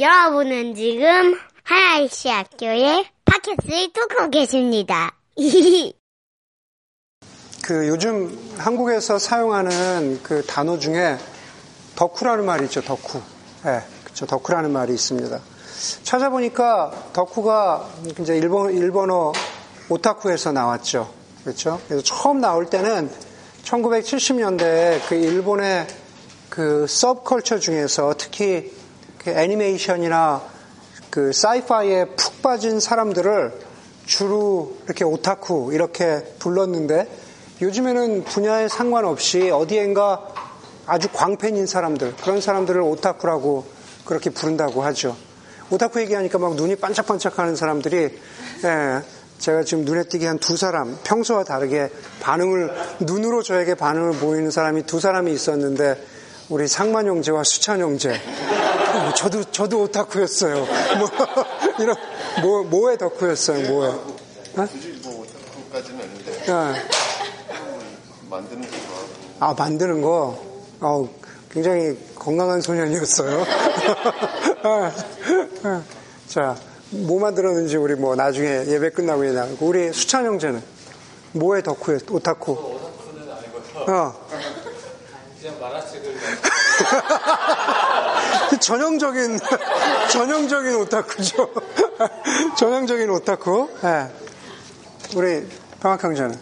[0.00, 5.16] 여러분은 지금 하나이시 학교의 팟캐스트를 듣고 계십니다.
[7.64, 11.18] 그 요즘 한국에서 사용하는 그 단어 중에
[11.96, 13.20] 덕후라는 말이 있죠, 덕후.
[13.66, 14.24] 예, 네, 그렇죠.
[14.26, 15.40] 덕후라는 말이 있습니다.
[16.04, 17.88] 찾아보니까 덕후가
[18.20, 19.32] 이제 일본, 일본어
[19.88, 21.12] 오타쿠에서 나왔죠.
[21.42, 21.80] 그렇죠.
[21.88, 23.10] 그래서 처음 나올 때는
[23.64, 25.88] 1970년대에 그 일본의
[26.48, 28.77] 그 서브컬처 중에서 특히
[29.18, 30.42] 그 애니메이션이나
[31.10, 33.52] 그 사이파이에 푹 빠진 사람들을
[34.06, 37.08] 주로 이렇게 오타쿠 이렇게 불렀는데
[37.60, 40.28] 요즘에는 분야에 상관없이 어디엔가
[40.86, 43.66] 아주 광팬인 사람들 그런 사람들을 오타쿠라고
[44.04, 45.16] 그렇게 부른다고 하죠.
[45.70, 48.18] 오타쿠 얘기하니까 막 눈이 반짝반짝하는 사람들이
[48.64, 49.02] 예,
[49.38, 54.84] 제가 지금 눈에 띄게 한 두 사람 평소와 다르게 반응을 눈으로 저에게 반응을 보이는 사람이
[54.84, 56.02] 두 사람이 있었는데
[56.48, 58.14] 우리 상만 형제와 수찬 형제.
[58.14, 60.54] 어, 저도 저도 오타쿠였어요.
[60.56, 61.10] 뭐
[61.78, 61.94] 이런
[62.40, 63.68] 뭐 뭐에 덕후였어요.
[63.68, 63.88] 뭐에?
[63.88, 64.66] 어?
[64.66, 66.32] 굳이 뭐 오타쿠까지는 아닌데.
[66.32, 66.88] 네.
[68.30, 69.08] 만드는 거 좋아하고.
[69.40, 70.42] 아 만드는 거.
[70.80, 71.08] 어
[71.50, 73.44] 굉장히 건강한 소년이었어요.
[76.28, 76.56] 자,
[76.90, 80.62] 뭐 만들었는지 우리 뭐 나중에 예배 끝나고 얘기하고 우리 수찬 형제는
[81.32, 82.52] 뭐에 덕후였 오타쿠?
[82.52, 83.96] 오타쿠는 아니고요.
[83.96, 84.28] 어.
[85.40, 86.07] 그냥 만화책을
[88.60, 89.38] 전형적인
[90.10, 91.50] 전형적인 오타쿠죠.
[92.56, 93.70] 전형적인 오타쿠.
[93.82, 94.08] 네.
[95.14, 95.46] 우리
[95.80, 96.38] 평학 형제는?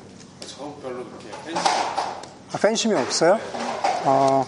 [0.47, 1.63] 저 별로 그렇게 팬심.
[2.53, 3.39] 아, 팬심이 없어요?
[4.05, 4.47] 어.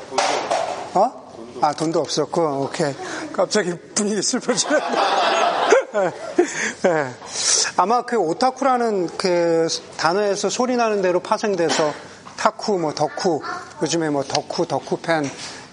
[0.95, 1.29] 어?
[1.61, 2.95] 아 돈도 없었고 오케이.
[3.33, 4.79] 갑자기 분위기 슬퍼지네.
[6.83, 7.15] 네.
[7.77, 11.93] 아마 그 오타쿠라는 그 단어에서 소리 나는 대로 파생돼서
[12.37, 13.41] 타쿠, 뭐 덕후,
[13.83, 15.29] 요즘에 뭐 덕후, 덕후팬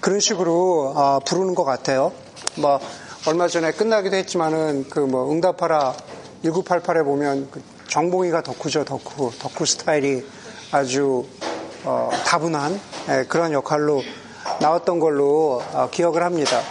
[0.05, 2.11] 그런 식으로 어, 부르는 것 같아요.
[2.57, 2.79] 뭐
[3.25, 5.95] 얼마 전에 끝나기도 했지만은 그 뭐 응답하라
[6.43, 10.23] 1988에 보면 그 정봉이가 덕후죠, 덕후, 덕후 스타일이
[10.71, 11.25] 아주
[11.85, 14.03] 어, 다분한 예, 그런 역할로
[14.61, 16.61] 나왔던 걸로 어, 기억을 합니다.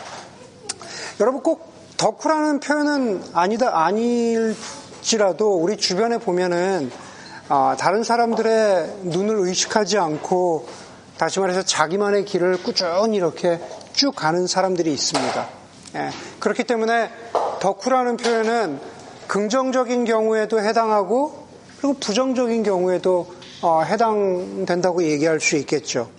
[1.18, 6.88] 여러분 꼭 덕후라는 표현은 아니다 아닐지라도 우리 주변에 보면은
[7.48, 10.83] 어, 다른 사람들의 눈을 의식하지 않고
[11.18, 13.60] 다시 말해서 자기만의 길을 꾸준히 이렇게
[13.92, 15.48] 쭉 가는 사람들이 있습니다.
[15.96, 16.10] 예,
[16.40, 17.10] 그렇기 때문에
[17.60, 18.80] 덕후라는 표현은
[19.28, 21.46] 긍정적인 경우에도 해당하고
[21.78, 23.28] 그리고 부정적인 경우에도
[23.62, 26.10] 어, 해당된다고 얘기할 수 있겠죠.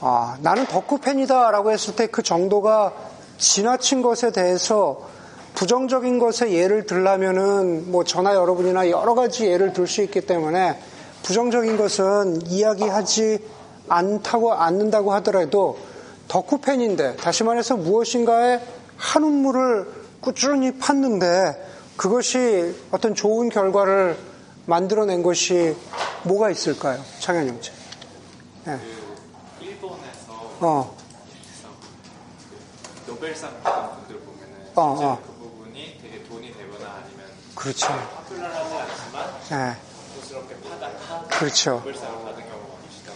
[0.00, 2.92] 아, 나는 덕후 팬이다라고 했을 때 그 정도가
[3.36, 5.08] 지나친 것에 대해서
[5.54, 10.80] 부정적인 것에 예를 들라면은 뭐 저나 여러분이나 여러 가지 예를 들 수 있기 때문에
[11.22, 13.59] 부정적인 것은 이야기하지
[13.90, 15.78] 않다고 않는다고 하더라도
[16.28, 18.60] 덕후 팬인데 다시 말해서 무엇인가에
[18.96, 19.86] 한운물을
[20.20, 21.58] 꾸준히 팠는데
[21.96, 24.16] 그것이 어떤 좋은 결과를
[24.66, 25.76] 만들어낸 것이
[26.22, 27.02] 뭐가 있을까요?
[27.18, 27.72] 창현 형제.
[28.64, 28.78] 네.
[29.58, 30.96] 그 일본에서 어.
[33.06, 35.18] 노벨상 받은 분들 보면은 어, 어.
[35.26, 37.26] 그 부분이 되게 돈이 되거나 아니면
[37.56, 37.88] 그렇죠.
[37.88, 39.76] 파퓰러하지 않지만 네.
[40.28, 41.72] 스럽게 파다 파 그렇죠.
[41.72, 42.49] 노벨상을 받은.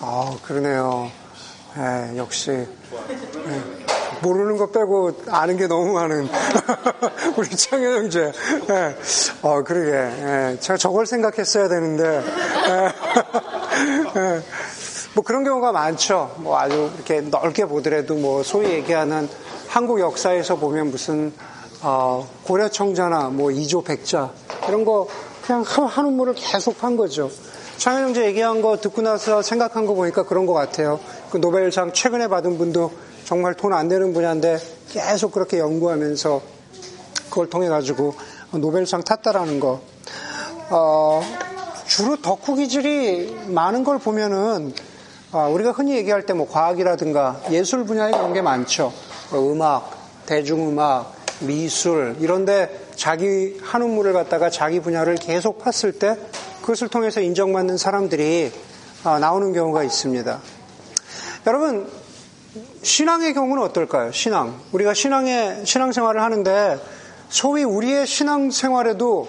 [0.00, 1.10] 아 그러네요.
[1.77, 2.69] 네, 역시 네.
[4.22, 6.28] 모르는 거 빼고 아는 게 너무 많은
[7.37, 8.32] 우리 창현 형제.
[8.69, 8.97] 네.
[9.43, 9.91] 어 그러게.
[9.91, 10.56] 네.
[10.60, 12.22] 제가 저걸 생각했어야 되는데.
[14.15, 14.43] 네.
[15.15, 16.34] 뭐 그런 경우가 많죠.
[16.38, 19.28] 뭐 아주 이렇게 넓게 보더라도 뭐 소위 얘기하는
[19.69, 21.32] 한국 역사에서 보면 무슨
[21.82, 24.31] 어, 고려청자나 뭐 이조 백자
[24.69, 25.06] 이런 거
[25.44, 27.31] 그냥 한 우물을 계속 한 거죠.
[27.79, 31.01] 창현 형제 얘기한 거 듣고 나서 생각한 거 보니까 그런 것 같아요.
[31.31, 32.93] 그 노벨상 최근에 받은 분도
[33.25, 34.59] 정말 돈 안 되는 분야인데
[34.91, 36.41] 계속 그렇게 연구하면서
[37.31, 38.15] 그걸 통해 가지고
[38.53, 39.81] 노벨상 탔다라는 거.
[40.71, 41.23] 어,
[41.87, 44.73] 주로 덕후 기질이 많은 걸 보면은
[45.33, 48.93] 어, 우리가 흔히 얘기할 때 뭐 과학이라든가 예술 분야에 그런 게 많죠.
[49.31, 49.91] 뭐 음악,
[50.27, 56.17] 대중음악, 미술 이런데 자기 한 우물을 갖다가 자기 분야를 계속 팠을 때
[56.64, 58.50] 그것을 통해서 인정받는 사람들이
[59.05, 60.40] 어, 나오는 경우가 있습니다.
[61.46, 61.87] 여러분
[62.82, 64.12] 신앙의 경우는 어떨까요?
[64.12, 66.81] 신앙 우리가 신앙의 신앙생활을 하는데
[67.28, 69.28] 소위 우리의 신앙생활에도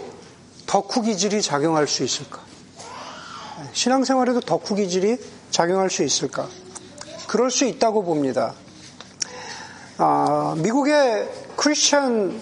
[0.65, 2.39] 덕후 기질이 작용할 수 있을까?
[3.73, 5.17] 신앙생활에도 덕후 기질이
[5.51, 6.47] 작용할 수 있을까?
[7.27, 8.53] 그럴 수 있다고 봅니다.
[9.97, 12.41] 아, 미국의 크리스천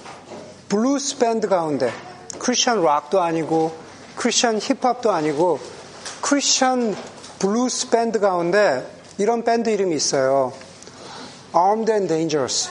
[0.69, 1.91] 블루스 밴드 가운데
[2.37, 3.82] 크리스천 락도 아니고
[4.15, 5.59] 크리스천 힙합도 아니고
[6.21, 6.95] 크리스천
[7.39, 8.87] 블루스 밴드 가운데
[9.17, 10.53] 이런 밴드 이름이 있어요.
[11.55, 12.69] Armed and Dangerous.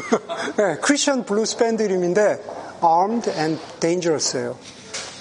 [0.56, 2.42] 네, 크리스천 블루스 밴드 이름인데
[2.82, 4.56] Armed and Dangerous예요.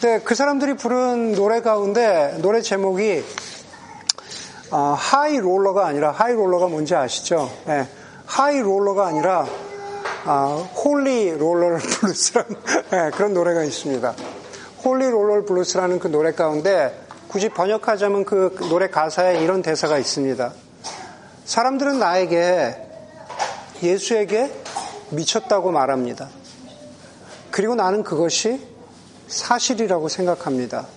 [0.02, 3.24] 근데 그 사람들이 부른 노래 가운데 노래 제목이
[4.72, 7.52] 어, high roller가 아니라 high roller가 뭔지 아시죠?
[7.66, 7.88] 네,
[8.26, 9.46] high roller가 아니라
[10.26, 12.56] 아, Holy Roller Blues라는
[12.92, 14.14] 네, 그런 노래가 있습니다.
[14.84, 16.98] Holy Roller Blues라는 그 노래 가운데
[17.28, 20.54] 굳이 번역하자면 그 노래 가사에 이런 대사가 있습니다.
[21.46, 22.76] 사람들은 나에게
[23.84, 24.52] 예수에게
[25.10, 26.30] 미쳤다고 말합니다.
[27.52, 28.62] 그리고 나는 그것이
[29.28, 30.88] 사실이라고 생각합니다.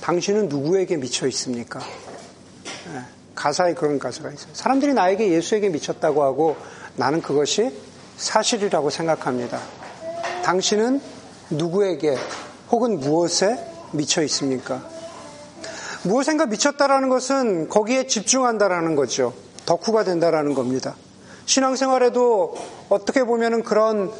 [0.00, 1.80] 당신은 누구에게 미쳐 있습니까?
[1.80, 3.00] 네,
[3.34, 4.50] 가사에 그런 가사가 있어요.
[4.52, 6.56] 사람들이 나에게 예수에게 미쳤다고 하고
[6.96, 7.72] 나는 그것이
[8.16, 9.60] 사실이라고 생각합니다.
[10.44, 11.00] 당신은
[11.50, 12.16] 누구에게
[12.70, 13.58] 혹은 무엇에
[13.92, 14.82] 미쳐 있습니까?
[16.02, 19.32] 무엇인가 미쳤다라는 것은 거기에 집중한다라는 거죠.
[19.66, 20.96] 덕후가 된다라는 겁니다.
[21.46, 22.54] 신앙생활에도
[22.88, 24.10] 어떻게 보면은 그런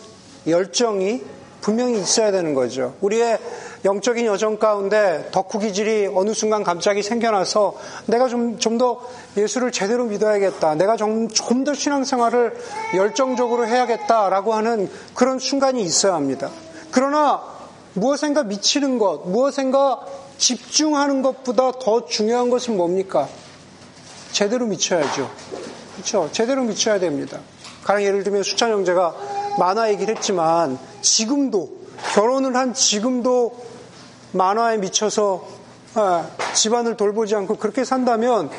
[0.47, 1.23] 열정이
[1.61, 2.95] 분명히 있어야 되는 거죠.
[3.01, 3.39] 우리의
[3.87, 7.75] 영적인 여정 가운데 덕후 기질이 어느 순간 갑자기 생겨나서
[8.07, 9.01] 내가 좀, 좀 더
[9.37, 10.75] 예수를 제대로 믿어야겠다.
[10.75, 12.57] 내가 좀, 좀 더 신앙생활을
[12.97, 16.51] 열정적으로 해야겠다라고 하는 그런 순간이 있어야 합니다.
[16.91, 17.43] 그러나
[17.95, 20.01] 무엇인가 미치는 것, 무엇인가
[20.39, 23.29] 집중하는 것보다 더 중요한 것은 뭡니까?
[24.33, 25.31] 제대로 미쳐야죠.
[25.95, 26.29] 그렇죠?
[26.33, 27.39] 제대로 미쳐야 됩니다.
[27.85, 29.15] 가령 예를 들면 수찬 형제가
[29.59, 31.71] 만화 얘기를 했지만 지금도
[32.15, 33.57] 결혼을 한 지금도
[34.33, 35.47] 만화에 미쳐서
[35.95, 38.51] 아, 집안을 돌보지 않고 그렇게 산다면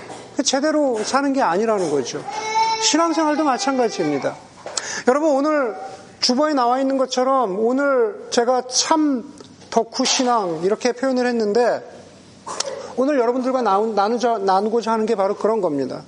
[0.45, 2.23] 제대로 사는 게 아니라는 거죠.
[2.81, 4.35] 신앙생활도 마찬가지입니다.
[5.07, 5.75] 여러분 오늘
[6.25, 9.31] 주보에 나와 있는 것처럼 오늘 제가 참
[9.69, 11.87] 덕후 신앙 이렇게 표현을 했는데
[12.95, 16.01] 오늘 여러분들과 나누자, 나누고자 하는 게 바로 그런 겁니다.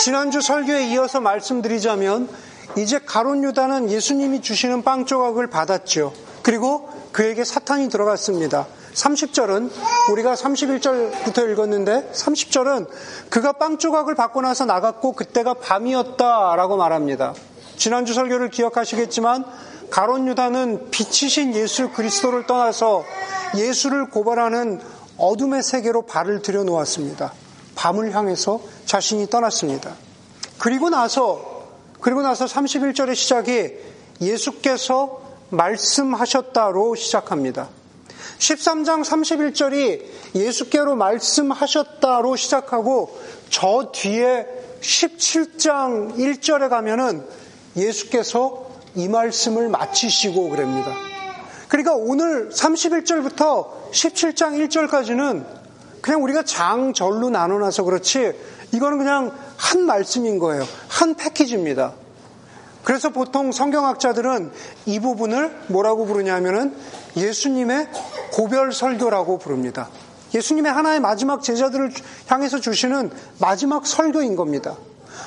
[0.00, 2.28] 지난주 설교에 이어서 말씀드리자면
[2.76, 6.12] 이제 가론 유다는 예수님이 주시는 빵 조각을 받았죠.
[6.42, 8.66] 그리고 그에게 사탄이 들어갔습니다.
[8.94, 9.70] 30절은
[10.10, 12.88] 우리가 31절부터 읽었는데 30절은
[13.30, 17.34] 그가 빵 조각을 받고 나서 나갔고 그때가 밤이었다라고 말합니다.
[17.76, 19.44] 지난주 설교를 기억하시겠지만
[19.90, 23.04] 가론 유다는 빛이신 예수 그리스도를 떠나서
[23.56, 24.80] 예수를 고발하는
[25.18, 27.32] 어둠의 세계로 발을 들여놓았습니다.
[27.74, 29.94] 밤을 향해서 자신이 떠났습니다.
[30.58, 31.56] 그리고 나서
[32.00, 33.70] 그리고 나서 31절의 시작이
[34.20, 35.20] 예수께서
[35.50, 37.68] 말씀하셨다로 시작합니다.
[38.38, 40.02] 13장 31절이
[40.34, 43.18] 예수께로 말씀하셨다로 시작하고
[43.48, 44.46] 저 뒤에
[44.80, 47.26] 17장 1절에 가면은
[47.76, 50.94] 예수께서 이 말씀을 마치시고 그럽니다.
[51.68, 55.44] 그러니까 오늘 31절부터 17장 1절까지는
[56.00, 58.32] 그냥 우리가 장절로 나눠놔서 그렇지
[58.72, 60.64] 이거는 그냥 한 말씀인 거예요.
[60.88, 61.94] 한 패키지입니다.
[62.84, 64.52] 그래서 보통 성경학자들은
[64.86, 66.76] 이 부분을 뭐라고 부르냐면은
[67.16, 67.88] 예수님의
[68.32, 69.88] 고별 설교라고 부릅니다.
[70.32, 71.90] 예수님의 하나의 마지막 제자들을
[72.28, 74.76] 향해서 주시는 마지막 설교인 겁니다.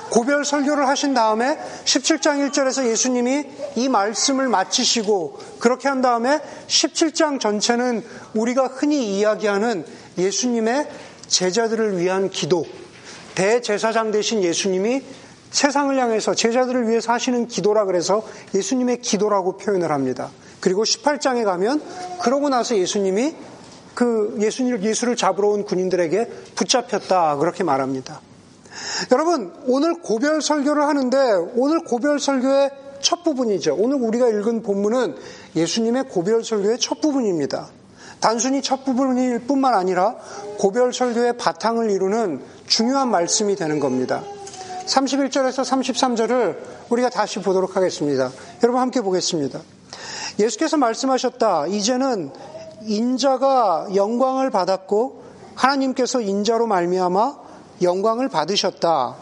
[0.10, 3.46] 고별 설교를 하신 다음에 17장 1절에서 예수님이
[3.76, 8.04] 이 말씀을 마치시고 그렇게 한 다음에 17장 전체는
[8.34, 9.86] 우리가 흔히 이야기하는
[10.18, 10.90] 예수님의
[11.28, 12.66] 제자들을 위한 기도,
[13.36, 15.04] 대제사장 되신 예수님이
[15.52, 18.24] 세상을 향해서 제자들을 위해서 하시는 기도라 그래서
[18.54, 20.30] 예수님의 기도라고 표현을 합니다.
[20.60, 21.82] 그리고 18장에 가면
[22.22, 23.36] 그러고 나서 예수님이
[23.96, 26.26] 그 예수님, 예수를 잡으러 온 군인들에게
[26.56, 28.22] 붙잡혔다 그렇게 말합니다.
[29.12, 31.18] 여러분 오늘 고별 설교를 하는데
[31.56, 32.72] 오늘 고별 설교의
[33.02, 33.76] 첫 부분이죠.
[33.78, 35.16] 오늘 우리가 읽은 본문은
[35.56, 37.70] 예수님의 고별 설교의 첫 부분입니다.
[38.20, 40.16] 단순히 첫 부분일 뿐만 아니라
[40.58, 44.24] 고별 설교의 바탕을 이루는 중요한 말씀이 되는 겁니다.
[44.86, 46.58] 31절에서 33절을
[46.90, 48.32] 우리가 다시 보도록 하겠습니다.
[48.64, 49.62] 여러분 함께 보겠습니다.
[50.40, 51.68] 예수께서 말씀하셨다.
[51.68, 52.32] 이제는
[52.84, 55.24] 인자가 영광을 받았고
[55.56, 57.49] 하나님께서 인자로 말미암아
[57.82, 59.16] 영광을 받으셨다.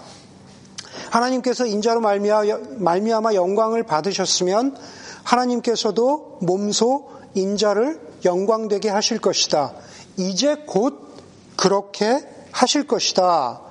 [1.09, 4.75] 하나님께서 인자로 말미암아 영광을 받으셨으면
[5.23, 9.73] 하나님께서도 몸소 인자를 영광되게 하실 것이다.
[10.17, 11.15] 이제 곧
[11.55, 12.19] 그렇게
[12.51, 13.61] 하실 것이다.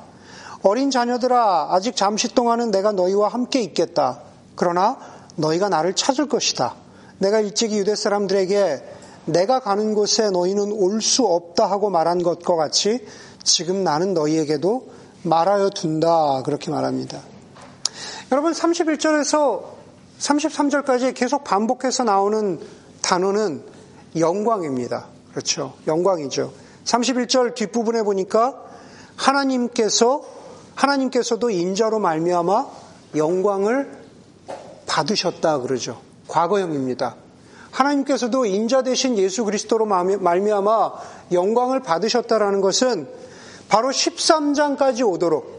[0.63, 4.21] 어린 자녀들아, 아직 잠시 동안은 내가 너희와 함께 있겠다.
[4.55, 4.99] 그러나
[5.37, 6.75] 너희가 나를 찾을 것이다.
[7.19, 8.83] 내가 일찍이 유대 사람들에게
[9.27, 13.05] 내가 가는 곳에 너희는 올 수 없다 하고 말한 것과 같이
[13.47, 14.91] 지금 나는 너희에게도
[15.23, 16.43] 말하여 둔다.
[16.45, 17.21] 그렇게 말합니다.
[18.33, 19.63] 여러분, 31절에서
[20.19, 22.61] 33절까지 계속 반복해서 나오는
[23.03, 23.63] 단어는
[24.19, 25.07] 영광입니다.
[25.31, 25.75] 그렇죠.
[25.87, 26.53] 영광이죠.
[26.85, 28.61] 31절 뒷부분에 보니까
[29.15, 30.23] 하나님께서
[30.75, 32.67] 하나님께서도 인자로 말미암아
[33.15, 33.91] 영광을
[34.87, 36.01] 받으셨다 그러죠.
[36.29, 37.17] 과거형입니다.
[37.71, 40.93] 하나님께서도 인자 대신 예수 그리스도로 말미암아
[41.33, 43.26] 영광을 받으셨다라는 것은
[43.69, 45.57] 바로 13장까지 오도록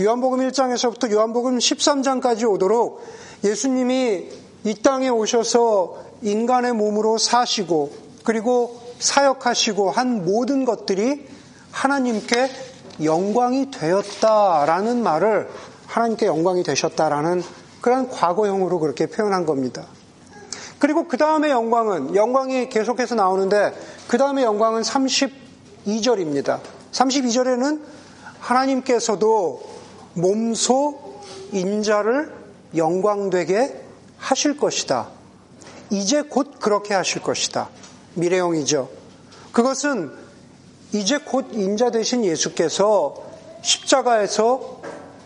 [0.00, 3.02] 요한복음 1장에서부터 요한복음 13장까지 오도록
[3.44, 4.28] 예수님이
[4.64, 7.92] 이 땅에 오셔서 인간의 몸으로 사시고
[8.24, 11.26] 그리고 사역하시고 한 모든 것들이
[11.70, 12.50] 하나님께
[13.02, 15.48] 영광이 되었다라는 말을
[15.86, 17.42] 하나님께 영광이 되셨다라는
[17.80, 19.86] 그런 과거형으로 그렇게 표현한 겁니다.
[20.78, 23.72] 그리고 그 다음에 영광은, 영광이 계속해서 나오는데,
[24.08, 26.60] 그 다음에 영광은 32절입니다.
[26.96, 27.82] 32절에는
[28.40, 29.62] 하나님께서도
[30.14, 31.20] 몸소
[31.52, 32.32] 인자를
[32.74, 33.82] 영광되게
[34.16, 35.08] 하실 것이다.
[35.90, 37.68] 이제 곧 그렇게 하실 것이다.
[38.14, 38.88] 미래형이죠.
[39.52, 40.12] 그것은
[40.92, 43.14] 이제 곧 인자 되신 예수께서
[43.62, 44.80] 십자가에서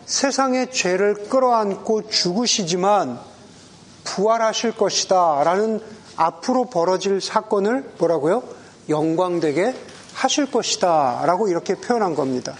[0.05, 3.19] 세상의 죄를 끌어안고 죽으시지만
[4.03, 5.43] 부활하실 것이다.
[5.43, 5.79] 라는
[6.15, 8.43] 앞으로 벌어질 사건을 뭐라고요?
[8.89, 9.73] 영광되게
[10.21, 11.23] 하실 것이다.
[11.25, 12.53] 라고 이렇게 표현한 겁니다.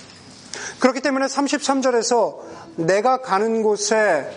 [0.80, 2.38] 그렇기 때문에 33절에서
[2.78, 4.28] 내가 가는 곳에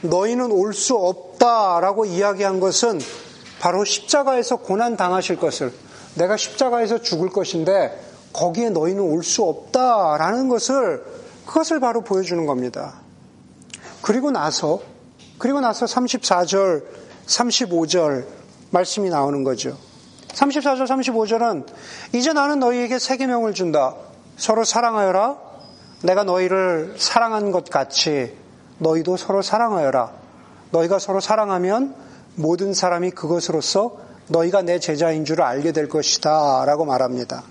[0.00, 1.80] 너희는 올 수 없다.
[1.80, 2.98] 라고 이야기한 것은
[3.60, 5.70] 바로 십자가에서 고난 당하실 것을
[6.14, 8.00] 내가 십자가에서 죽을 것인데
[8.32, 11.04] 거기에 너희는 올 수 없다 라는 것을
[11.46, 12.94] 그것을 바로 보여주는 겁니다.
[14.00, 14.80] 그리고 나서
[15.38, 16.84] 그리고 나서 34절,
[17.26, 18.24] 35절
[18.70, 19.76] 말씀이 나오는 거죠.
[20.34, 21.66] 34절, 35절은
[22.12, 23.94] 이제 나는 너희에게 세 계명을 준다.
[24.36, 25.36] 서로 사랑하여라.
[26.02, 28.36] 내가 너희를 사랑한 것 같이
[28.78, 30.10] 너희도 서로 사랑하여라.
[30.70, 31.94] 너희가 서로 사랑하면
[32.34, 33.98] 모든 사람이 그것으로서
[34.28, 36.64] 너희가 내 제자인 줄을 알게 될 것이다.
[36.64, 37.42] 라고 말합니다.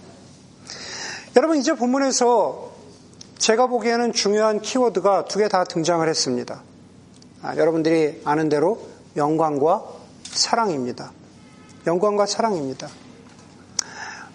[1.38, 2.72] 여러분, 이제 본문에서
[3.38, 6.62] 제가 보기에는 중요한 키워드가 두 개 다 등장을 했습니다.
[7.44, 8.82] 아, 여러분들이 아는 대로
[9.16, 9.84] 영광과
[10.24, 11.12] 사랑입니다.
[11.88, 12.88] 영광과 사랑입니다.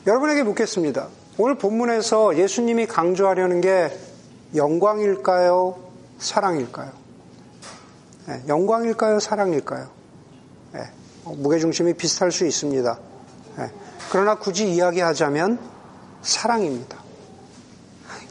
[0.06, 1.08] 여러분에게 묻겠습니다.
[1.38, 3.96] 오늘 본문에서 예수님이 강조하려는 게
[4.54, 5.76] 영광일까요?
[6.18, 6.92] 사랑일까요?
[8.26, 9.20] 네, 영광일까요?
[9.20, 9.88] 사랑일까요?
[10.72, 10.80] 네,
[11.24, 12.98] 무게중심이 비슷할 수 있습니다.
[13.58, 13.70] 네,
[14.10, 15.58] 그러나 굳이 이야기하자면
[16.22, 16.98] 사랑입니다.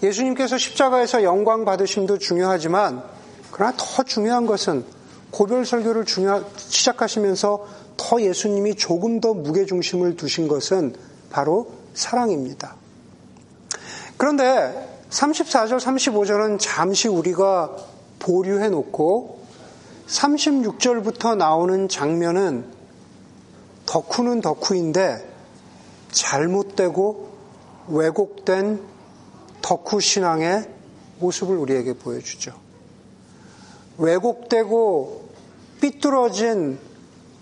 [0.04, 3.04] 예수님께서 십자가에서 영광 받으심도 중요하지만
[3.52, 4.86] 그러나 더 중요한 것은
[5.32, 7.66] 고별 설교를 중요, 시작하시면서
[7.98, 10.96] 더 예수님이 조금 더 무게중심을 두신 것은
[11.30, 12.76] 바로 사랑입니다.
[14.18, 17.76] 그런데 34절, 35절은 잠시 우리가
[18.20, 19.40] 보류해 놓고
[20.08, 22.66] 36절부터 나오는 장면은
[23.86, 25.34] 덕후는 덕후인데
[26.12, 27.30] 잘못되고
[27.88, 28.82] 왜곡된
[29.62, 30.70] 덕후 신앙의
[31.20, 32.54] 모습을 우리에게 보여주죠.
[33.98, 35.30] 왜곡되고
[35.82, 36.80] 삐뚤어진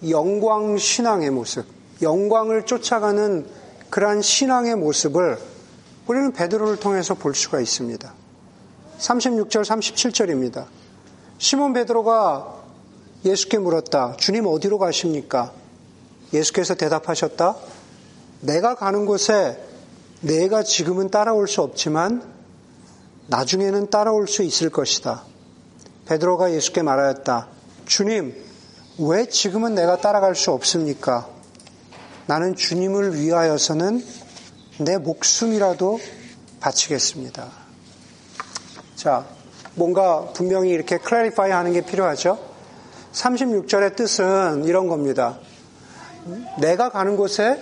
[0.09, 1.65] 영광 신앙의 모습,
[2.01, 3.45] 영광을 쫓아가는
[3.89, 5.37] 그러한 신앙의 모습을
[6.07, 8.13] 우리는 베드로를 통해서 볼 수가 있습니다.
[8.99, 10.65] 36절, 37절입니다.
[11.37, 12.63] 시몬 베드로가
[13.25, 14.15] 예수께 물었다.
[14.17, 15.53] 주님 어디로 가십니까?
[16.33, 17.55] 예수께서 대답하셨다.
[18.41, 19.57] 내가 가는 곳에
[20.21, 22.23] 내가 지금은 따라올 수 없지만
[23.27, 25.23] 나중에는 따라올 수 있을 것이다.
[26.07, 27.47] 베드로가 예수께 말하였다.
[27.85, 28.35] 주님,
[28.99, 31.27] 왜 지금은 내가 따라갈 수 없습니까?
[32.27, 34.05] 나는 주님을 위하여서는
[34.81, 35.99] 내 목숨이라도
[36.59, 37.49] 바치겠습니다.
[38.95, 39.25] 자,
[39.73, 42.37] 뭔가 분명히 이렇게 클래리파이 하는 게 필요하죠?
[43.13, 45.39] 36절의 뜻은 이런 겁니다.
[46.61, 47.59] 내가 가는 곳에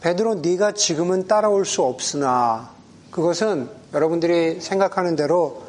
[0.00, 2.70] 베드로 네가 지금은 따라올 수 없으나
[3.10, 5.62] 그것은 여러분들이 생각하는 대로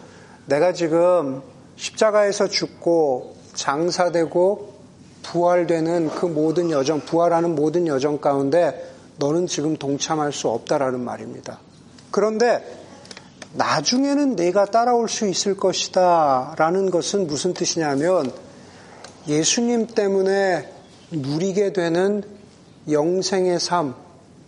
[0.45, 1.41] 내가 지금
[1.75, 4.74] 십자가에서 죽고 장사되고
[5.25, 11.59] 부활되는 그 모든 여정, 부활하는 모든 여정 가운데 너는 지금 동참할 수 없다라는 말입니다.
[12.11, 12.63] 그런데
[13.53, 18.31] 나중에는 내가 따라올 수 있을 것이다 라는 것은 무슨 뜻이냐면
[19.27, 20.69] 예수님 때문에
[21.11, 22.23] 누리게 되는
[22.89, 23.95] 영생의 삶,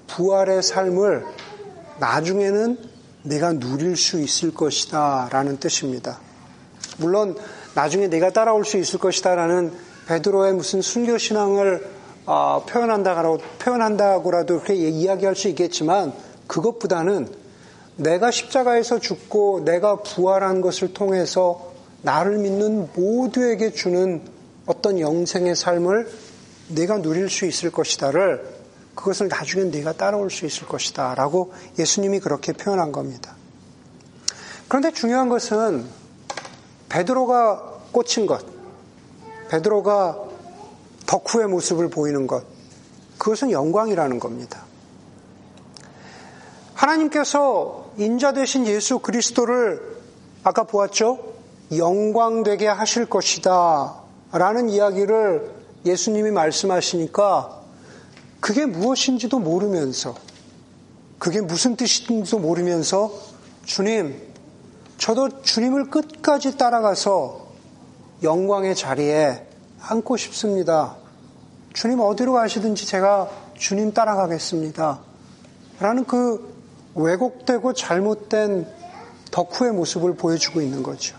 [0.07, 1.25] 부활의 삶을
[1.99, 2.77] 나중에는
[3.23, 6.19] 내가 누릴 수 있을 것이다 라는 뜻입니다.
[6.97, 7.35] 물론
[7.73, 9.71] 나중에 내가 따라올 수 있을 것이다 라는
[10.07, 11.85] 베드로의 무슨 순교 신앙을
[12.25, 16.13] 어, 표현한다고 표현한다고라도 그렇게 이야기할 수 있겠지만
[16.47, 17.27] 그것보다는
[17.97, 24.21] 내가 십자가에서 죽고 내가 부활한 것을 통해서 나를 믿는 모두에게 주는
[24.65, 26.09] 어떤 영생의 삶을
[26.69, 28.57] 내가 누릴 수 있을 것이다를
[28.95, 33.35] 그것을 나중에 내가 따라올 수 있을 것이다 라고 예수님이 그렇게 표현한 겁니다.
[34.67, 35.85] 그런데 중요한 것은
[36.89, 38.56] 베드로가 꽂힌 것,
[39.49, 40.17] 베드로가
[41.05, 42.43] 덕후의 모습을 보이는 것,
[43.17, 44.63] 그것은 영광이라는 겁니다.
[46.73, 49.97] 하나님께서 인자 되신 예수 그리스도를
[50.43, 51.33] 아까 보았죠?
[51.75, 53.95] 영광되게 하실 것이다.
[54.31, 55.51] 라는 이야기를
[55.85, 57.61] 예수님이 말씀하시니까
[58.39, 60.15] 그게 무엇인지도 모르면서
[61.17, 63.11] 그게 무슨 뜻인지도 모르면서
[63.65, 64.21] 주님,
[64.97, 67.46] 저도 주님을 끝까지 따라가서
[68.23, 69.47] 영광의 자리에
[69.81, 70.95] 앉고 싶습니다.
[71.73, 74.99] 주님 어디로 가시든지 제가 주님 따라가겠습니다.
[75.79, 76.55] 라는 그
[76.95, 78.67] 왜곡되고 잘못된
[79.31, 81.15] 덕후의 모습을 보여주고 있는 거죠.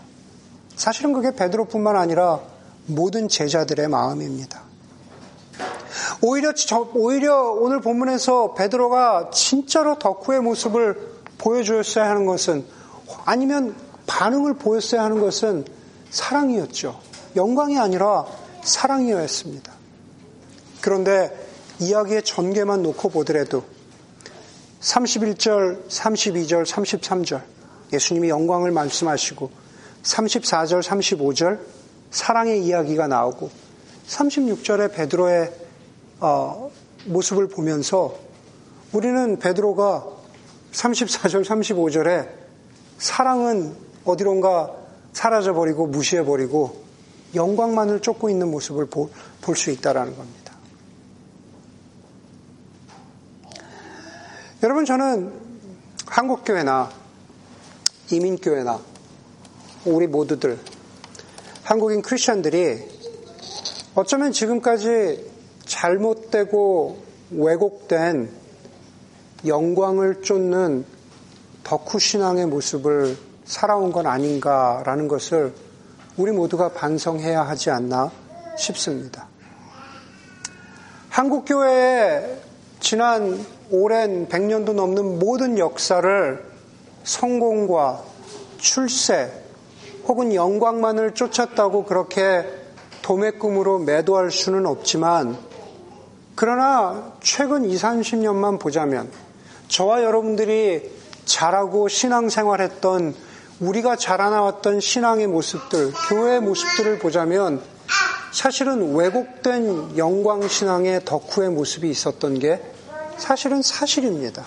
[0.75, 2.41] 사실은 그게 베드로뿐만 아니라
[2.85, 4.61] 모든 제자들의 마음입니다.
[6.21, 12.65] 오히려 저, 오히려 오늘 본문에서 베드로가 진짜로 덕후의 모습을 보여주었어야 하는 것은
[13.25, 13.75] 아니면
[14.07, 15.65] 반응을 보였어야 하는 것은
[16.09, 16.99] 사랑이었죠.
[17.35, 18.25] 영광이 아니라
[18.63, 19.71] 사랑이었습니다.
[20.81, 21.47] 그런데
[21.79, 23.63] 이야기의 전개만 놓고 보더라도
[24.81, 27.41] 31절, 32절, 33절
[27.93, 29.49] 예수님이 영광을 말씀하시고
[30.03, 31.59] 34절, 35절
[32.11, 33.49] 사랑의 이야기가 나오고
[34.07, 35.51] 36절에 베드로의
[36.21, 36.71] 어,
[37.05, 38.17] 모습을 보면서
[38.91, 40.05] 우리는 베드로가
[40.71, 42.29] 34절, 35절에
[42.97, 43.75] 사랑은
[44.05, 44.78] 어디론가
[45.13, 46.83] 사라져버리고 무시해버리고
[47.35, 49.09] 영광만을 쫓고 있는 모습을 볼
[49.55, 50.53] 수 있다라는 겁니다.
[54.61, 55.33] 여러분 저는
[56.05, 56.91] 한국교회나
[58.11, 58.79] 이민교회나
[59.85, 60.59] 우리 모두들
[61.63, 62.83] 한국인 크리스천들이
[63.95, 65.29] 어쩌면 지금까지
[65.65, 67.01] 잘못되고
[67.31, 68.29] 왜곡된
[69.45, 70.85] 영광을 쫓는
[71.63, 73.17] 덕후 신앙의 모습을
[73.49, 75.51] 살아온 건 아닌가라는 것을
[76.17, 78.11] 우리 모두가 반성해야 하지 않나
[78.59, 79.25] 싶습니다.
[81.09, 82.37] 한국교회의
[82.79, 86.45] 지난 오랜 100년도 넘는 모든 역사를
[87.03, 88.03] 성공과
[88.59, 89.31] 출세
[90.07, 92.45] 혹은 영광만을 쫓았다고 그렇게
[93.01, 95.35] 도매꿈으로 매도할 수는 없지만
[96.35, 99.09] 그러나 최근 20, 30년만 보자면
[99.69, 100.91] 저와 여러분들이
[101.25, 103.28] 잘하고 신앙생활했던
[103.59, 107.61] 우리가 자라나왔던 신앙의 모습들, 교회의 모습들을 보자면
[108.31, 112.61] 사실은 왜곡된 영광신앙의 덕후의 모습이 있었던 게
[113.17, 114.45] 사실은 사실입니다.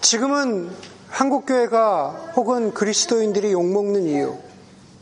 [0.00, 0.70] 지금은
[1.10, 4.36] 한국교회가 혹은 그리스도인들이 욕먹는 이유,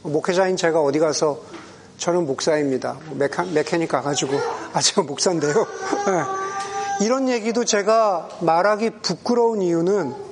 [0.03, 1.41] 목회자인 제가 어디 가서
[1.97, 2.99] 저는 목사입니다.
[3.15, 4.33] 메카, 메케닉 가가지고,
[4.75, 5.55] 아, 제가 목사인데요.
[6.07, 7.07] 네.
[7.07, 10.26] 이런 얘기도 제가 말하기 부끄러운 이유는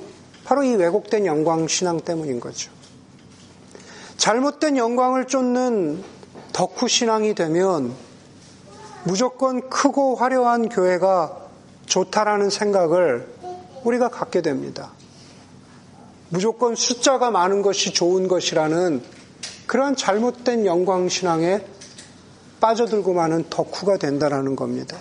[0.45, 2.71] 바로 이 왜곡된 영광 신앙 때문인 거죠.
[4.17, 6.03] 잘못된 영광을 쫓는
[6.53, 7.93] 덕후 신앙이 되면
[9.03, 11.37] 무조건 크고 화려한 교회가
[11.87, 13.27] 좋다라는 생각을
[13.83, 14.91] 우리가 갖게 됩니다.
[16.29, 19.03] 무조건 숫자가 많은 것이 좋은 것이라는
[19.67, 21.65] 그러한 잘못된 영광 신앙에
[22.59, 24.97] 빠져들고 마는 덕후가 된다라는 겁니다.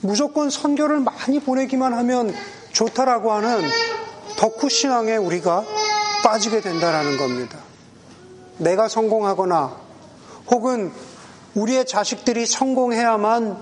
[0.00, 2.34] 무조건 선교를 많이 보내기만 하면
[2.72, 3.62] 좋다라고 하는
[4.36, 5.64] 덕후 신앙에 우리가
[6.24, 7.58] 빠지게 된다라는 겁니다.
[8.58, 9.76] 내가 성공하거나
[10.50, 10.92] 혹은
[11.54, 13.56] 우리의 자식들이 성공해야만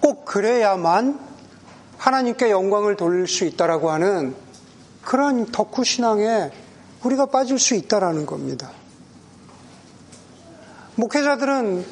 [0.00, 1.18] 꼭 그래야만
[1.98, 4.34] 하나님께 영광을 돌릴 수 있다라고 하는
[5.02, 6.50] 그러한 덕후 신앙에
[7.02, 8.70] 우리가 빠질 수 있다라는 겁니다.
[10.96, 11.86] 목회자들은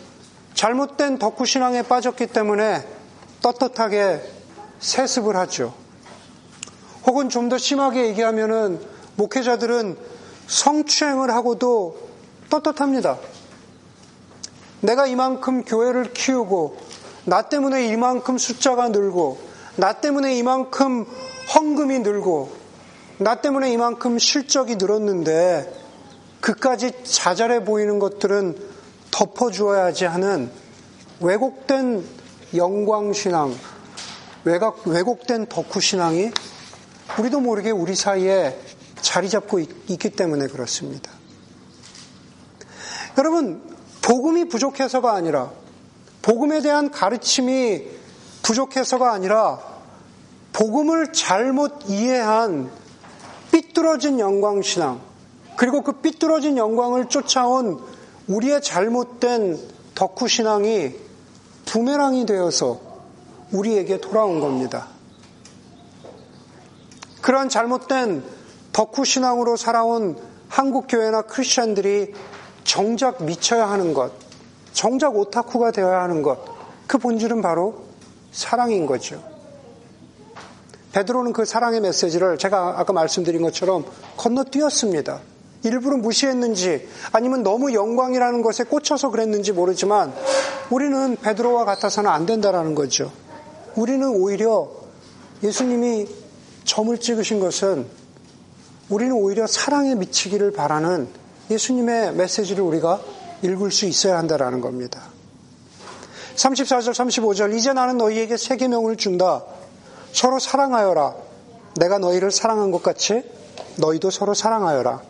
[0.54, 2.86] 잘못된 덕후 신앙에 빠졌기 때문에
[3.42, 4.22] 떳떳하게
[4.80, 5.74] 세습을 하죠.
[7.06, 8.80] 혹은 좀 더 심하게 얘기하면은
[9.16, 9.96] 목회자들은
[10.46, 11.98] 성추행을 하고도
[12.50, 13.18] 떳떳합니다.
[14.80, 16.76] 내가 이만큼 교회를 키우고
[17.24, 19.38] 나 때문에 이만큼 숫자가 늘고
[19.76, 21.06] 나 때문에 이만큼
[21.54, 22.52] 헌금이 늘고
[23.18, 25.72] 나 때문에 이만큼 실적이 늘었는데
[26.40, 28.58] 그까지 자잘해 보이는 것들은
[29.10, 30.50] 덮어주어야지 하는
[31.20, 32.04] 왜곡된
[32.54, 33.54] 영광신앙,
[34.44, 36.30] 왜곡된 덕후신앙이
[37.18, 38.58] 우리도 모르게 우리 사이에
[39.00, 41.10] 자리 잡고 있 기 때문에 그렇습니다.
[43.18, 43.62] 여러분,
[44.02, 45.52] 복음이 부족해서가 아니라,
[46.22, 47.82] 복음에 대한 가르침이
[48.42, 49.60] 부족해서가 아니라,
[50.52, 52.70] 복음을 잘못 이해한
[53.52, 55.00] 삐뚤어진 영광신앙,
[55.56, 57.80] 그리고 그 삐뚤어진 영광을 쫓아온
[58.26, 59.60] 우리의 잘못된
[59.94, 60.94] 덕후신앙이
[61.66, 62.80] 부메랑이 되어서
[63.52, 64.88] 우리에게 돌아온 겁니다.
[67.24, 68.22] 그러한 잘못된
[68.74, 70.18] 덕후 신앙으로 살아온
[70.50, 72.12] 한국 교회나 크리스천들이
[72.64, 74.12] 정작 미쳐야 하는 것,
[74.74, 76.44] 정작 오타쿠가 되어야 하는 것,
[76.86, 77.86] 그 본질은 바로
[78.30, 79.22] 사랑인 거죠.
[80.92, 83.86] 베드로는 그 사랑의 메시지를 제가 아까 말씀드린 것처럼
[84.18, 85.20] 건너뛰었습니다.
[85.62, 90.12] 일부러 무시했는지 아니면 너무 영광이라는 것에 꽂혀서 그랬는지 모르지만
[90.68, 93.10] 우리는 베드로와 같아서는 안 된다라는 거죠.
[93.76, 94.68] 우리는 오히려
[95.42, 96.23] 예수님이
[96.64, 97.86] 점을 찍으신 것은
[98.88, 101.08] 우리는 오히려 사랑에 미치기를 바라는
[101.50, 103.00] 예수님의 메시지를 우리가
[103.42, 105.02] 읽을 수 있어야 한다라는 겁니다.
[106.36, 109.44] 34절, 35절, 이제 나는 너희에게 세 계명을 준다.
[110.12, 111.14] 서로 사랑하여라.
[111.76, 113.22] 내가 너희를 사랑한 것 같이
[113.76, 115.02] 너희도 서로 사랑하여라.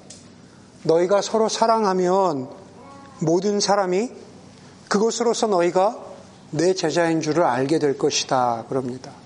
[0.85, 2.49] 너희가 서로 사랑하면
[3.21, 4.11] 모든 사람이
[4.89, 5.99] 그것으로서 너희가
[6.51, 8.67] 내 제자인 줄을 알게 될 것이다.
[8.69, 9.24] 그럽니다.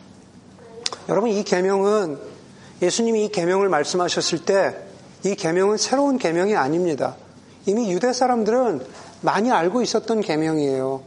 [1.08, 2.18] 여러분 이 계명은
[2.82, 4.88] 예수님이 이 계명을 말씀하셨을 때
[5.24, 7.16] 이 계명은 새로운 계명이 아닙니다.
[7.66, 8.80] 이미 유대 사람들은
[9.20, 11.02] 많이 알고 있었던 계명이에요.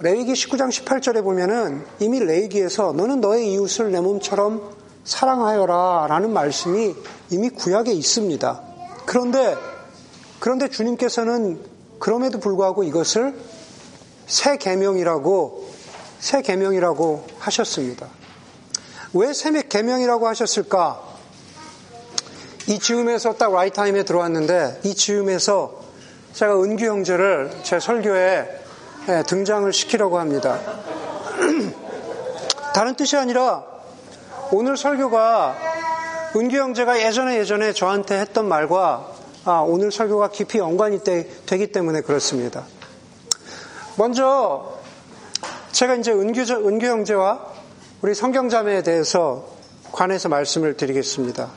[0.00, 6.94] 레위기 19장 18절에 보면은 이미 레위기에서 너는 너의 이웃을 내 몸처럼 사랑하여라 라는 말씀이
[7.30, 8.62] 이미 구약에 있습니다.
[9.04, 9.54] 그런데
[10.40, 11.60] 그런데 주님께서는
[11.98, 13.38] 그럼에도 불구하고 이것을
[14.26, 15.68] 새 계명이라고
[16.18, 18.08] 새 계명이라고 하셨습니다.
[19.16, 21.02] 왜새 계명이라고 하셨을까?
[22.68, 25.80] 이 즈음에서 딱 라이타임에 들어왔는데 이 즈음에서
[26.32, 28.62] 제가 은규 형제를 제 설교에
[29.08, 30.58] 예, 등장을 시키려고 합니다.
[32.74, 33.64] 다른 뜻이 아니라
[34.50, 35.56] 오늘 설교가
[36.34, 39.12] 은규 형제가 예전에 예전에 저한테 했던 말과
[39.44, 42.64] 아, 오늘 설교가 깊이 연관이 되기 때문에 그렇습니다.
[43.96, 44.76] 먼저
[45.70, 47.55] 제가 이제 은규, 은규 형제와
[48.06, 49.48] 우리 성경자매에 대해서
[49.90, 51.50] 관해서 말씀을 드리겠습니다.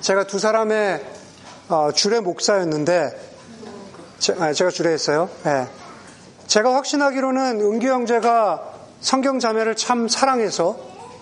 [0.00, 1.00] 제가 두 사람의
[1.68, 3.16] 어, 주례 목사였는데
[4.40, 5.30] 아, 제가 주례했어요.
[5.44, 5.68] 네.
[6.48, 8.64] 제가 확신하기로는 은규 형제가
[9.00, 10.76] 성경 자매를 참 사랑해서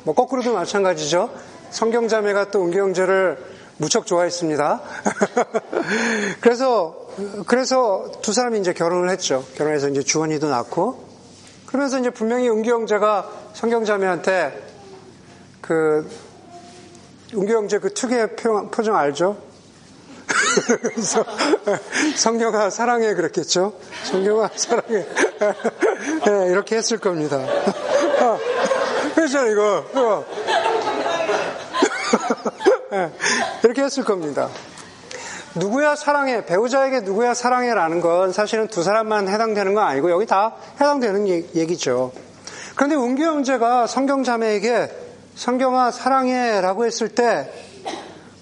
[0.05, 1.29] 뭐 거꾸로도 마찬가지죠.
[1.69, 3.37] 성경 자매가 또 은규 형제를
[3.77, 4.81] 무척 좋아했습니다.
[6.41, 6.97] 그래서
[7.47, 9.45] 그래서 두 사람이 이제 결혼을 했죠.
[9.57, 11.05] 결혼해서 이제 주원이도 낳고
[11.67, 14.53] 그러면서 이제 분명히 은규 형제가 성경 자매한테
[15.63, 16.07] 그
[17.33, 18.37] 은규 형제 그 특유의
[18.71, 19.39] 표정 알죠?
[20.83, 21.25] 그래서
[22.15, 23.73] 성경아 사랑해 그랬겠죠.
[24.05, 25.07] 성경아 사랑해
[26.27, 27.39] 네, 이렇게 했을 겁니다.
[29.15, 30.27] 그렇죠 이거
[32.91, 33.11] 네,
[33.65, 34.51] 이렇게 했을 겁니다.
[35.55, 41.27] 누구야 사랑해 배우자에게 누구야 사랑해라는 건 사실은 두 사람만 해당되는 건 아니고 여기 다 해당되는
[41.27, 42.13] 얘기죠.
[42.77, 44.91] 그런데 은규 형제가 성경 자매에게
[45.35, 47.51] 성경아 사랑해 라고 했을 때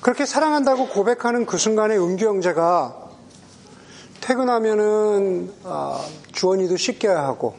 [0.00, 2.96] 그렇게 사랑한다고 고백하는 그 순간에 은규 형제가
[4.20, 7.54] 퇴근하면은 아, 주원이도 씻겨야 하고,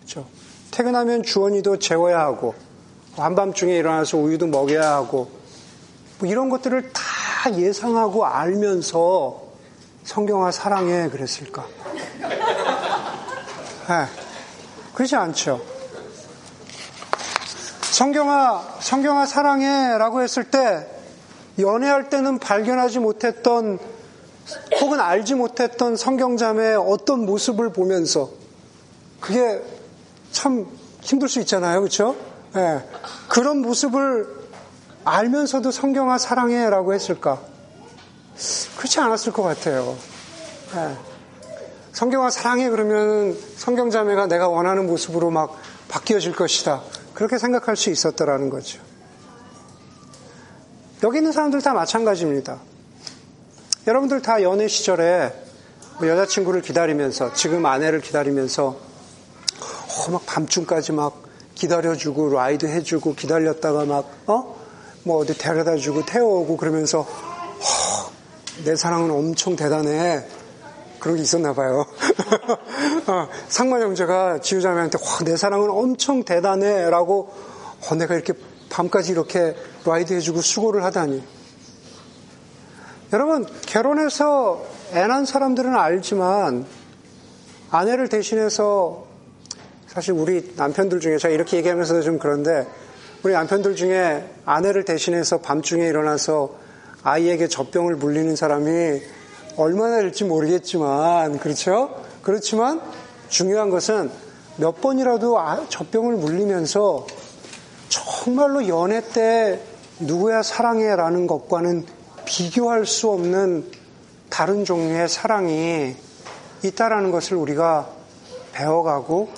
[0.00, 0.26] 그렇죠?
[0.70, 2.54] 퇴근하면 주원이도 재워야 하고,
[3.16, 5.30] 한밤중에 일어나서 우유도 먹여야 하고,
[6.18, 9.42] 뭐 이런 것들을 다 예상하고 알면서
[10.04, 11.66] 성경아 사랑해 그랬을까?
[13.88, 14.06] 네,
[14.94, 15.77] 그렇지 않죠.
[17.98, 20.86] 성경아 성경아 사랑해 라고 했을 때
[21.58, 23.80] 연애할 때는 발견하지 못했던
[24.80, 28.30] 혹은 알지 못했던 성경자매의 어떤 모습을 보면서
[29.18, 29.60] 그게
[30.30, 30.68] 참
[31.00, 31.80] 힘들 수 있잖아요.
[31.80, 32.14] 그렇죠?
[32.54, 32.88] 네.
[33.26, 34.28] 그런 모습을
[35.04, 37.40] 알면서도 성경아 사랑해 라고 했을까?
[38.76, 39.96] 그렇지 않았을 것 같아요.
[40.72, 40.96] 네.
[41.90, 45.56] 성경아 사랑해 그러면 성경자매가 내가 원하는 모습으로 막
[45.88, 46.80] 바뀌어질 것이다.
[47.18, 48.78] 그렇게 생각할 수 있었더라는 거죠.
[51.02, 52.60] 여기 있는 사람들 다 마찬가지입니다.
[53.88, 55.32] 여러분들 다 연애 시절에
[55.98, 61.24] 뭐 여자친구를 기다리면서 지금 아내를 기다리면서 어, 막 밤중까지 막
[61.56, 64.56] 기다려주고 라이드 해주고 기다렸다가 막 어?
[65.02, 68.12] 뭐 어디 데려다주고 태워오고 그러면서 어,
[68.64, 70.24] 내 사랑은 엄청 대단해
[71.00, 71.86] 그런 게 있었나 봐요.
[73.06, 77.32] 어, 상만 형제가 지우자매한테 내 사랑은 엄청 대단해 라고
[77.88, 78.32] 어, 내가 이렇게
[78.70, 81.22] 밤까지 이렇게 라이드 해주고 수고를 하다니.
[83.12, 86.66] 여러분, 결혼해서 애 낳은 사람들은 알지만
[87.70, 89.06] 아내를 대신해서
[89.86, 92.66] 사실 우리 남편들 중에 제가 이렇게 얘기하면서 좀 그런데
[93.22, 96.54] 우리 남편들 중에 아내를 대신해서 밤중에 일어나서
[97.02, 99.00] 아이에게 젖병을 물리는 사람이
[99.58, 102.02] 얼마나 될지 모르겠지만 그렇죠?
[102.22, 102.80] 그렇지만
[103.28, 104.08] 중요한 것은
[104.56, 107.06] 몇 번이라도 아, 젖병을 물리면서
[107.88, 109.60] 정말로 연애 때
[109.98, 111.86] 누구야 사랑해 라는 것과는
[112.24, 113.68] 비교할 수 없는
[114.30, 115.96] 다른 종류의 사랑이
[116.62, 117.88] 있다라는 것을 우리가
[118.52, 119.28] 배워가고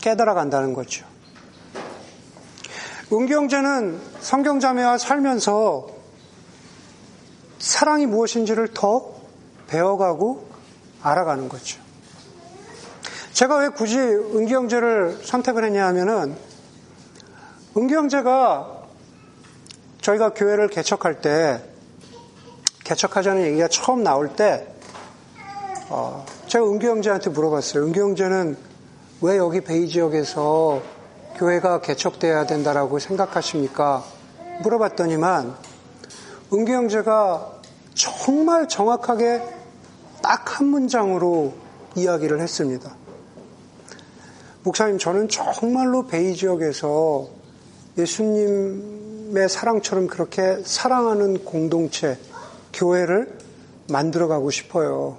[0.00, 1.04] 깨달아 간다는 거죠.
[3.12, 5.88] 은경제는 성경자매와 살면서
[7.58, 9.17] 사랑이 무엇인지를 더
[9.68, 10.48] 배워가고
[11.02, 11.80] 알아가는 거죠.
[13.32, 16.36] 제가 왜 굳이 은경제를 선택을 했냐 하면은
[17.76, 18.82] 은경제가
[20.00, 21.62] 저희가 교회를 개척할 때
[22.84, 24.66] 개척하자는 얘기가 처음 나올 때
[25.90, 27.84] 어, 제가 은규 형제한테 물어봤어요.
[27.84, 28.56] 은규 형제는
[29.20, 30.82] 왜 여기 베이 지역에서
[31.36, 34.02] 교회가 개척돼야 된다라고 생각하십니까?
[34.62, 35.54] 물어봤더니만
[36.52, 37.52] 은규 형제가
[37.94, 39.57] 정말 정확하게
[40.22, 41.54] 딱 한 문장으로
[41.94, 42.92] 이야기를 했습니다.
[44.64, 47.28] 목사님, 저는 정말로 베이 지역에서
[47.96, 52.18] 예수님의 사랑처럼 그렇게 사랑하는 공동체,
[52.72, 53.38] 교회를
[53.88, 55.18] 만들어가고 싶어요.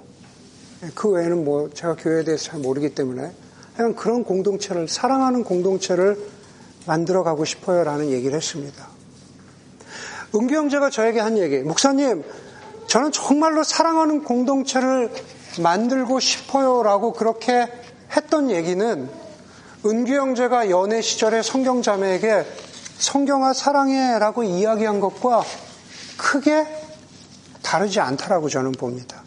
[0.94, 3.32] 그 외에는 뭐 제가 교회에 대해서 잘 모르기 때문에
[3.76, 6.18] 그냥 그런 공동체를 사랑하는 공동체를
[6.86, 8.88] 만들어 가고 싶어요라는 얘기를 했습니다.
[10.34, 12.24] 은규 형제가 저에게 한 얘기, 목사님,
[12.90, 15.12] 저는 정말로 사랑하는 공동체를
[15.62, 17.68] 만들고 싶어요라고 그렇게
[18.16, 19.08] 했던 얘기는
[19.86, 22.44] 은규 형제가 연애 시절에 성경 자매에게
[22.98, 25.44] 성경아 사랑해라고 이야기한 것과
[26.16, 26.66] 크게
[27.62, 29.22] 다르지 않다라고 저는 봅니다.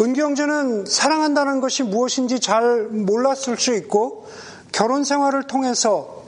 [0.00, 4.26] 은경제는 사랑한다는 것이 무엇인지 잘 몰랐을 수 있고
[4.72, 6.24] 결혼 생활을 통해서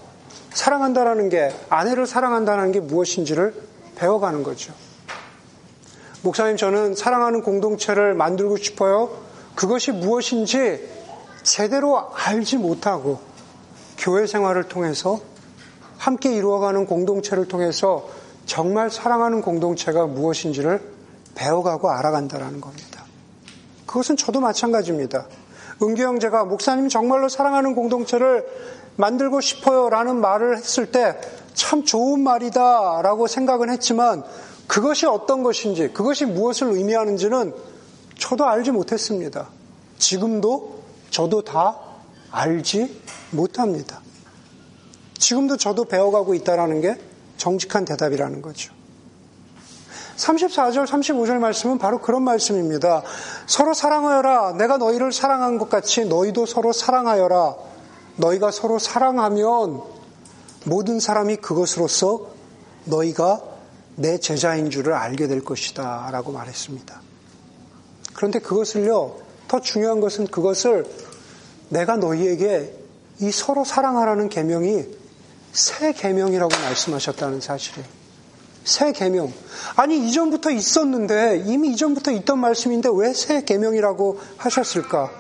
[0.52, 3.54] 사랑한다는 게 아내를 사랑한다는 게 무엇인지를
[3.94, 4.74] 배워가는 거죠.
[6.26, 9.16] 목사님 저는 사랑하는 공동체를 만들고 싶어요.
[9.54, 10.84] 그것이 무엇인지
[11.44, 13.20] 제대로 알지 못하고
[13.96, 15.20] 교회 생활을 통해서
[15.98, 18.08] 함께 이루어가는 공동체를 통해서
[18.44, 20.82] 정말 사랑하는 공동체가 무엇인지를
[21.36, 23.04] 배워가고 알아간다는 겁니다.
[23.86, 25.26] 그것은 저도 마찬가지입니다.
[25.80, 28.44] 은규 형제가 목사님 정말로 사랑하는 공동체를
[28.96, 31.14] 만들고 싶어요 라는 말을 했을 때
[31.56, 34.22] 참 좋은 말이다 라고 생각은 했지만
[34.66, 37.54] 그것이 어떤 것인지 그것이 무엇을 의미하는지는
[38.18, 39.48] 저도 알지 못했습니다.
[39.98, 41.78] 지금도 저도 다
[42.30, 43.00] 알지
[43.30, 44.00] 못합니다.
[45.18, 46.98] 지금도 저도 배워가고 있다라는 게
[47.36, 48.72] 정직한 대답이라는 거죠.
[50.16, 53.02] 34절, 35절 말씀은 바로 그런 말씀입니다.
[53.46, 54.54] 서로 사랑하여라.
[54.54, 57.54] 내가 너희를 사랑한 것 같이 너희도 서로 사랑하여라.
[58.16, 59.82] 너희가 서로 사랑하면
[60.64, 62.28] 모든 사람이 그것으로서
[62.84, 63.42] 너희가
[63.96, 66.08] 내 제자인 줄을 알게 될 것이다.
[66.12, 67.00] 라고 말했습니다.
[68.14, 69.16] 그런데 그것을요,
[69.48, 70.86] 더 중요한 것은 그것을
[71.68, 72.72] 내가 너희에게
[73.20, 74.84] 이 서로 사랑하라는 계명이
[75.52, 77.88] 새 계명이라고 말씀하셨다는 사실이에요.
[78.64, 79.32] 새 계명.
[79.76, 85.10] 아니 이전부터 있었는데 이미 이전부터 있던 말씀인데 왜 새 계명이라고 하셨을까?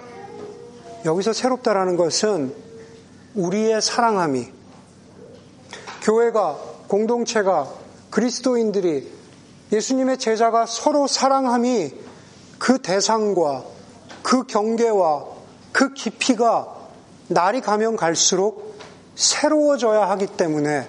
[1.04, 2.52] 여기서 새롭다라는 것은
[3.34, 4.48] 우리의 사랑함이
[6.02, 6.58] 교회가
[6.88, 7.72] 공동체가
[8.16, 9.12] 그리스도인들이
[9.70, 11.92] 예수님의 제자가 서로 사랑함이
[12.58, 13.62] 그 대상과
[14.22, 15.26] 그 경계와
[15.70, 16.66] 그 깊이가
[17.28, 18.78] 날이 가면 갈수록
[19.16, 20.88] 새로워져야 하기 때문에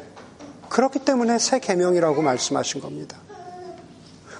[0.69, 3.17] 그렇기 때문에 새 계명이라고 말씀하신 겁니다.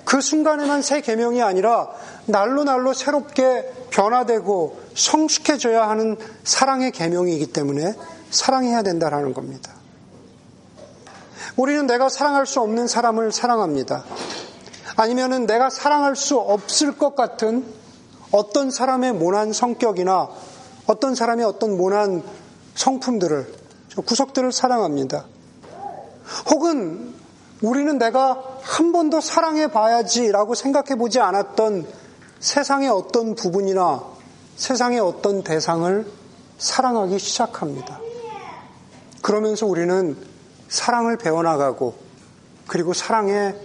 [0.06, 1.89] 그 순간에만 새 계명이 아니라
[2.26, 7.95] 날로 날로 새롭게 변화되고 성숙해져야 하는 사랑의 계명이기 때문에
[8.32, 9.77] 사랑해야 된다라는 겁니다.
[11.56, 14.04] 우리는 내가 사랑할 수 없는 사람을 사랑합니다.
[14.96, 17.66] 아니면은 내가 사랑할 수 없을 것 같은
[18.32, 20.30] 어떤 사람의 모난 성격이나
[20.88, 22.24] 어떤 사람의 어떤 모난
[22.76, 23.54] 성품들을
[24.06, 25.26] 구석들을 사랑합니다.
[26.52, 27.14] 혹은
[27.62, 31.88] 우리는 내가 한번더 사랑해 봐야지라고 생각해 보지 않았던
[32.40, 34.04] 세상의 어떤 부분이나
[34.58, 36.06] 세상의 어떤 대상을
[36.58, 38.00] 사랑하기 시작합니다.
[39.22, 40.16] 그러면서 우리는
[40.69, 41.95] 사랑을 배워나가고
[42.67, 43.56] 그리고 사랑의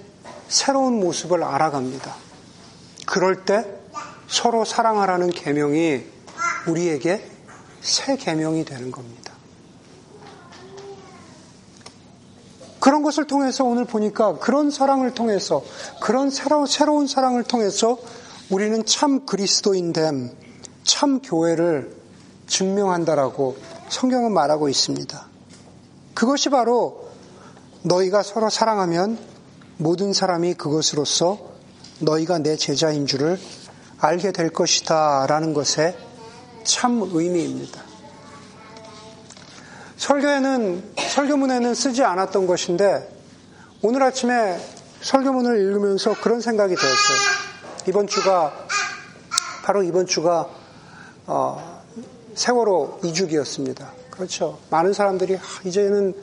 [0.48, 2.14] 새로운 모습을 알아갑니다.
[3.06, 3.66] 그럴 때
[4.28, 6.04] 서로 사랑하라는 계명이
[6.68, 7.28] 우리에게
[7.80, 9.32] 새 계명이 되는 겁니다.
[12.78, 15.62] 그런 것을 통해서 오늘 보니까 그런 사랑을 통해서
[16.00, 17.96] 그런 새로, 새로운 사랑을 통해서
[18.50, 20.36] 우리는 참 그리스도인됨,
[20.82, 21.96] 참 교회를
[22.48, 23.56] 증명한다라고
[23.88, 25.31] 성경은 말하고 있습니다.
[26.14, 27.10] 그것이 바로
[27.82, 29.18] 너희가 서로 사랑하면
[29.78, 31.38] 모든 사람이 그것으로서
[32.00, 33.38] 너희가 내 제자인 줄을
[33.98, 35.96] 알게 될 것이다 라는 것에
[36.64, 37.82] 참 의미입니다.
[39.96, 43.08] 설교에는, 설교문에는 쓰지 않았던 것인데,
[43.82, 44.58] 오늘 아침에
[45.00, 47.18] 설교문을 읽으면서 그런 생각이 들었어요.
[47.88, 48.52] 이번 주가,
[49.64, 50.48] 바로 이번 주가,
[51.26, 51.82] 어,
[52.34, 54.01] 세월호 이주기였습니다.
[54.12, 54.58] 그렇죠.
[54.70, 56.14] 많은 사람들이 아, 이제는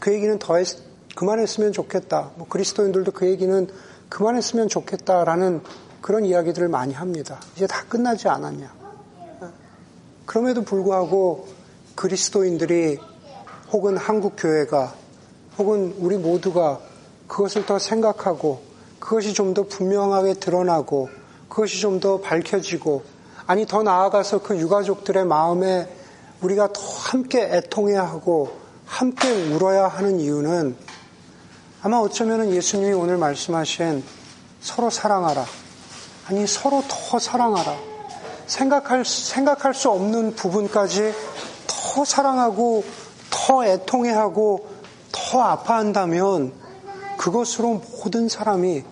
[0.00, 0.66] 그 얘기는 더 했,
[1.14, 2.30] 그만했으면 좋겠다.
[2.36, 3.68] 뭐 그리스도인들도 그 얘기는
[4.08, 5.60] 그만했으면 좋겠다라는
[6.00, 7.40] 그런 이야기들을 많이 합니다.
[7.56, 8.72] 이제 다 끝나지 않았냐.
[10.24, 11.46] 그럼에도 불구하고
[11.94, 12.98] 그리스도인들이
[13.72, 14.94] 혹은 한국 교회가
[15.58, 16.80] 혹은 우리 모두가
[17.28, 18.62] 그것을 더 생각하고
[18.98, 21.08] 그것이 좀 더 분명하게 드러나고
[21.48, 23.02] 그것이 좀 더 밝혀지고
[23.46, 25.88] 아니 더 나아가서 그 유가족들의 마음에
[26.42, 30.76] 우리가 더 함께 애통해야 하고 함께 울어야 하는 이유는
[31.82, 34.04] 아마 어쩌면 예수님이 오늘 말씀하신
[34.60, 35.44] 서로 사랑하라.
[36.26, 37.76] 아니 서로 더 사랑하라.
[38.46, 41.14] 생각할, 생각할 수 없는 부분까지
[41.66, 42.84] 더 사랑하고
[43.30, 44.68] 더 애통해하고
[45.10, 46.52] 더 아파한다면
[47.16, 48.84] 그것으로 모든 사람이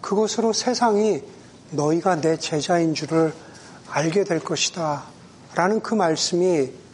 [0.00, 1.22] 그것으로 세상이
[1.70, 3.32] 너희가 내 제자인 줄을
[3.90, 5.04] 알게 될 것이다.
[5.54, 6.85] 라는 그 말씀이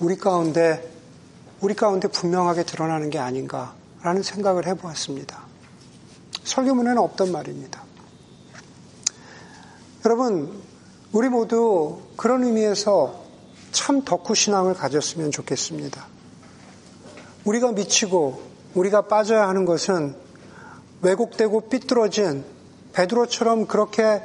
[0.00, 0.90] 우리 가운데,
[1.60, 5.42] 우리 가운데 분명하게 드러나는 게 아닌가라는 생각을 해보았습니다.
[6.42, 7.82] 설교문에는 없던 말입니다.
[10.06, 10.62] 여러분,
[11.12, 13.24] 우리 모두 그런 의미에서
[13.72, 16.06] 참 덕후 신앙을 가졌으면 좋겠습니다.
[17.44, 18.40] 우리가 미치고
[18.74, 20.16] 우리가 빠져야 하는 것은
[21.02, 22.42] 왜곡되고 삐뚤어진
[22.94, 24.22] 베드로처럼 그렇게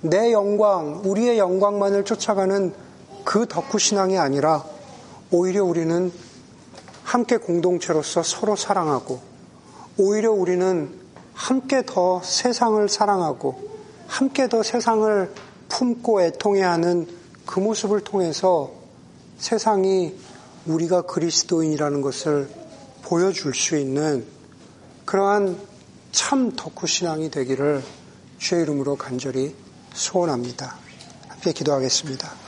[0.00, 2.74] 내 영광, 우리의 영광만을 쫓아가는
[3.24, 4.71] 그 덕후 신앙이 아니라
[5.32, 6.12] 오히려 우리는
[7.04, 9.20] 함께 공동체로서 서로 사랑하고
[9.96, 10.90] 오히려 우리는
[11.32, 13.70] 함께 더 세상을 사랑하고
[14.06, 15.32] 함께 더 세상을
[15.70, 17.08] 품고 애통해 하는
[17.46, 18.72] 그 모습을 통해서
[19.38, 20.14] 세상이
[20.66, 22.48] 우리가 그리스도인이라는 것을
[23.02, 24.26] 보여줄 수 있는
[25.06, 25.58] 그러한
[26.12, 27.82] 참 덕후 신앙이 되기를
[28.38, 29.54] 주의 이름으로 간절히
[29.94, 30.76] 소원합니다.
[31.28, 32.41] 함께 기도하겠습니다.